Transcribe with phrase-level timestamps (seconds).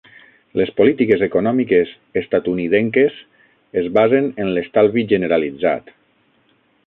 [0.59, 1.91] Les polítiques econòmiques
[2.21, 3.21] estatunidenques
[3.83, 5.95] es basen en l'estalvi generalitzat.